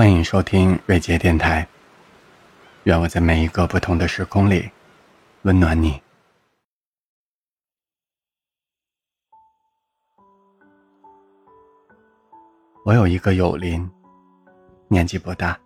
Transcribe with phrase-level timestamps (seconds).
[0.00, 1.68] 欢迎收听瑞杰电台。
[2.84, 4.70] 愿我在每一个不同的时空里
[5.42, 6.00] 温暖你。
[12.86, 13.86] 我有一个友邻，
[14.88, 15.60] 年纪不大，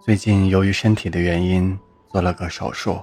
[0.00, 1.76] 最近由于身体的原因
[2.12, 3.02] 做了个手术，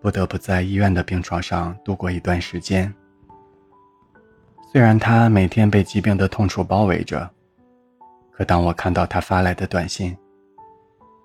[0.00, 2.94] 不得不在医院的病床上度过一段时间。
[4.72, 7.28] 虽然他每天被疾病的痛楚包围着，
[8.36, 10.16] 可当我看到他发来的短信，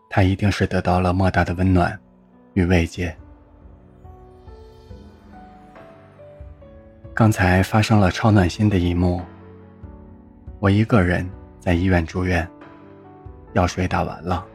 [0.10, 2.00] 他一定是得到了莫大的温暖
[2.54, 3.16] 与慰藉。
[7.16, 9.22] 刚才发生了超暖心的一幕。
[10.60, 11.28] 我一个人
[11.60, 12.48] 在医院住院，
[13.54, 14.46] 药水打完了，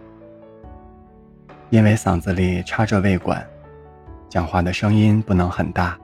[1.70, 3.44] 因为嗓子里插着胃管，
[4.28, 5.98] 讲话的声音不能很大。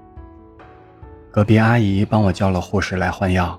[1.30, 3.58] 隔壁阿姨帮我叫了护士来换药。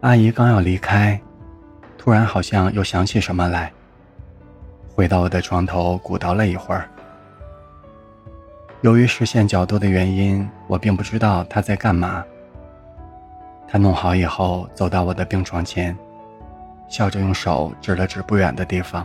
[0.00, 1.20] 阿姨刚要离开，
[1.96, 3.72] 突然好像又想起什么来，
[4.94, 6.88] 回到我的床头鼓捣了一会儿。
[8.82, 12.24] 由于视线角度的原因，我并不知道她在干嘛。
[13.66, 15.94] 他弄好以后，走到我的病床前，
[16.88, 19.04] 笑着用手指了指不远的地方。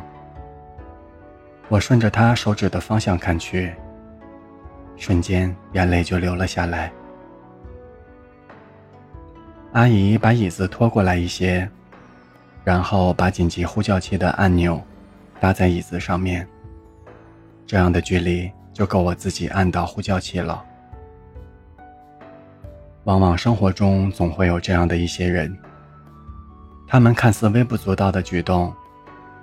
[1.69, 3.73] 我顺着他手指的方向看去，
[4.95, 6.91] 瞬间眼泪就流了下来。
[9.73, 11.67] 阿姨把椅子拖过来一些，
[12.63, 14.79] 然后把紧急呼叫器的按钮
[15.39, 16.47] 搭在椅子上面，
[17.65, 20.63] 这样的距离就够我自己按到呼叫器了。
[23.05, 25.57] 往往生活中总会有这样的一些人，
[26.87, 28.71] 他们看似微不足道的举动，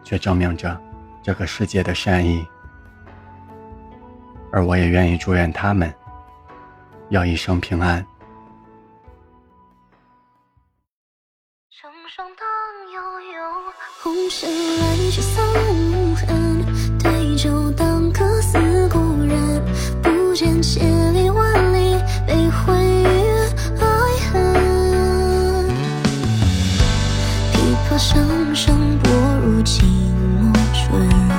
[0.05, 0.81] 却证明着
[1.25, 2.47] 这个世界的善意。
[4.53, 5.93] 而我也愿意祝愿他们，
[7.09, 8.07] 要一生平安。
[27.91, 29.11] 说声声，薄
[29.43, 31.30] 如寂寞春。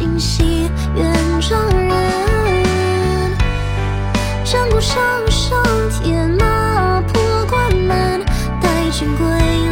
[0.00, 0.66] 今夕
[0.96, 1.12] 原
[1.42, 1.92] 征人
[4.42, 4.96] 战鼓声
[5.30, 8.24] 声铁马破关门
[8.62, 9.26] 待君归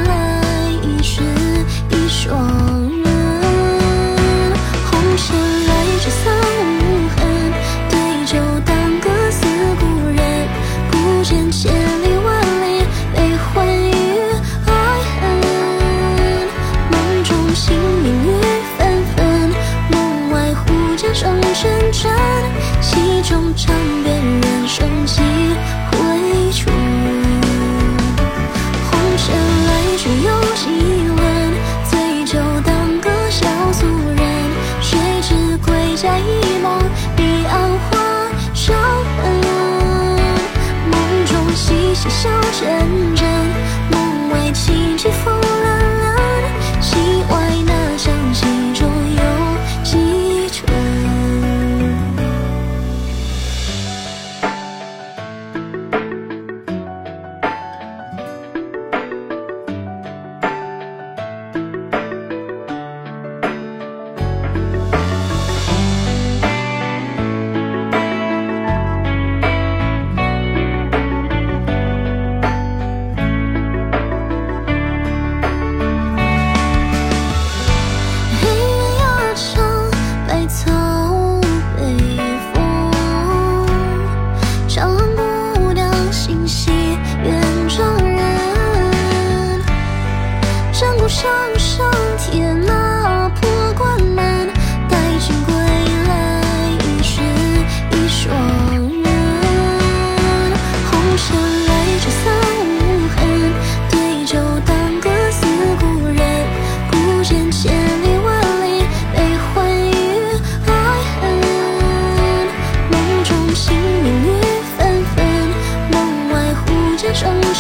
[0.05, 1.23] 来一世
[1.89, 2.47] 一双
[3.03, 4.53] 人
[4.85, 6.31] 红尘来去散
[6.77, 7.17] 无痕
[7.89, 9.47] 对酒当歌思
[9.81, 10.47] 故人
[10.91, 11.73] 不见千
[12.03, 12.08] 里。
[22.01, 22.15] 传，
[22.81, 25.38] 戏中唱遍人生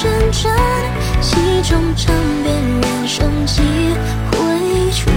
[0.00, 0.55] 阵转
[1.21, 1.37] 戏
[1.69, 2.15] 中唱
[2.45, 3.61] 遍人生几
[4.31, 5.12] 回春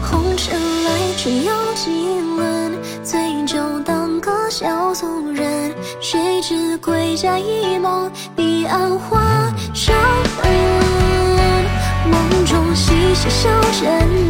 [0.00, 0.54] 红尘
[0.84, 9.96] 来去有几轮醉酒当歌笑俗人谁知归家一梦彼岸花上
[10.36, 10.48] 焚
[12.08, 13.50] 梦中细熙笑
[13.82, 14.27] 人